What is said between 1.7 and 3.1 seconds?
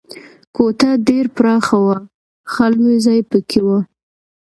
وه، ښه لوی